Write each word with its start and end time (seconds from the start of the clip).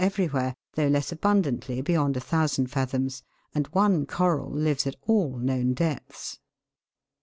everywhere, 0.03 0.55
though 0.73 0.87
less 0.87 1.11
abundantly 1.11 1.79
beyond 1.79 2.15
1,000 2.15 2.65
fathoms, 2.65 3.21
and 3.53 3.67
one 3.67 4.03
coral 4.07 4.49
lives 4.49 4.87
at 4.87 4.95
all 5.03 5.37
known 5.37 5.75
depths. 5.75 6.39